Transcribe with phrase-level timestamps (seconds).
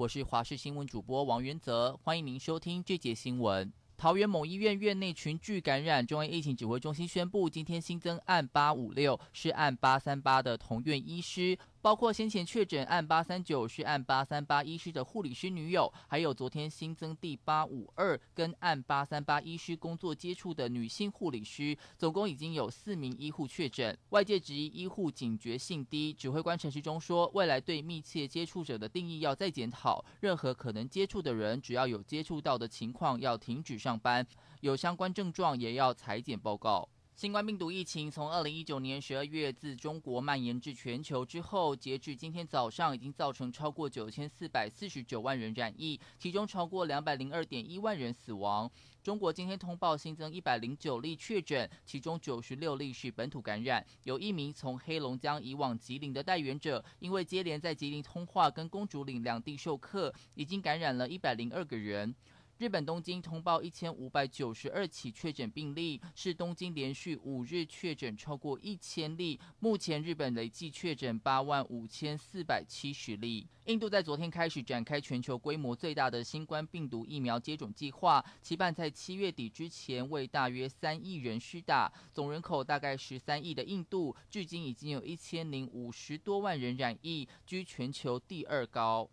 [0.00, 3.70] 我是华视新闻主播王元泽，欢迎您收听这节新闻。
[3.98, 11.58] 桃园某医院院内群聚感染，中央疫情指挥中心宣布，今天新增案八五六，是案八三八的同院医师。
[11.82, 23.96] 包括先前确诊案八三九是案八三八医师的护理师女友，还有昨天新增第八五二跟案八三八医师工作接触的女性护理师，总共已经有四名医护确诊。
[24.10, 34.26] 外界质疑医护警觉性低，指挥官陈时中说，未来对密切接触者的定义要再检讨，任何可能接触的人，只要有接触到的情况，要停止上班，
[34.60, 36.86] 有相关症状也要采检报告。
[37.20, 48.70] 新冠病毒疫情从二零一九年十二月自中国蔓延至全球之后，截至今天早上，已经造成超过九千四百四十九万人染疫，其中超过两百零二点一万人死亡。
[49.02, 53.84] 中国今天通报新增一百零九例确诊，其中九十六例是本土感染。
[54.04, 62.14] 有一名从黑龙江移往吉林的带原者，因为接连在吉林通话跟公主岭两地授课，已经感染了一百零二个人。
[62.60, 69.40] 日本东京通报一千五百九十二起确诊病例，是东京连续五日确诊超过一千例。
[69.60, 73.48] 目前日本累计确诊八万五千四百七十例。
[73.64, 81.90] 印度在昨天开始展开全球规模最大的新冠病毒疫苗接种计划，期盼在七月底之前为大约三亿人施打。
[82.12, 89.08] 总人口大概十三亿的印度，至今已经有一千零五十多万人染疫，居全球第二高。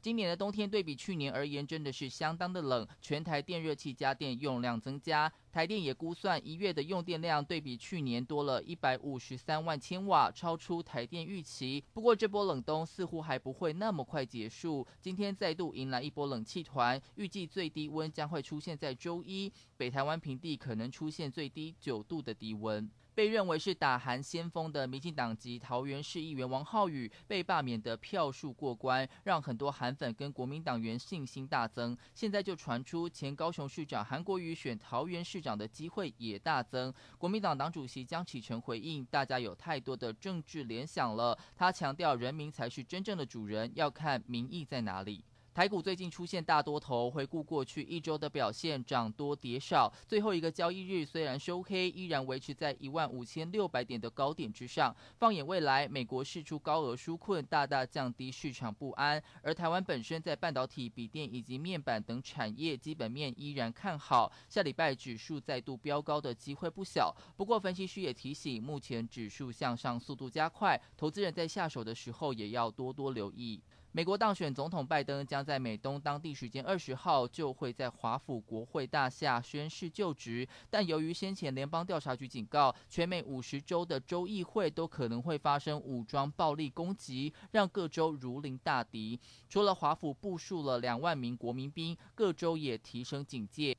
[0.00, 2.86] 今年的冬天对比去年而言，真的是相当的冷。
[3.00, 11.82] 全台电热器家电用量增加，台电也估算一月的用电量对比去年多了一百五十三万千瓦，超出台电预期。
[11.92, 22.88] 不过这波冷冬似乎还不会那么快结束，今天再度迎来一波冷气团，预计最低温将会出现在周一，北台湾平地可能出现最低九度的低温。
[23.18, 31.98] 被认为是打韩先锋的民进党籍桃园市议员王浩宇被罢免的票数过关，让很多韩粉跟国民党员信心大增。
[32.14, 36.94] 现在就传出前高雄市长韩国瑜选桃园市长的机会也大增。
[37.18, 41.36] 国民党党主席江启臣回应，大家有太多的政治联想了。
[41.56, 45.24] 他强调，人民才是真正的主人，要看民意在哪里。
[45.58, 49.92] 台股最近出现大多头，回顾过去一周的表现，涨多跌少。
[50.06, 54.94] 最后一个交易日虽然收黑，依然维持在一万五千六百点的高点之上。
[55.18, 59.20] 放眼未来，美国释出高额纾困，大大降低市场不安。
[59.42, 67.12] 而台湾本身在半导体、笔电以及面板等产业基本面依然看好，下礼拜指数再度飙高的机会不小。
[67.36, 73.60] 不过，分析师也提醒，目前指数向上速度加快，投资人在下手的时候也要多多留意。
[73.90, 89.18] 美国当选总统拜登将在美东当地时间二十号就会在华府国会大厦宣誓就职，但由于先前联邦调查局警告，全美五十州的州议会都可能会发生武装暴力攻击，让各州如临大敌。
[89.48, 93.76] 除了华府部署了两万名国民兵，各州也提升警戒。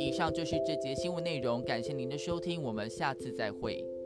[0.00, 3.97] 以上就是这节新闻内容，感谢您的收听，我们下次再会。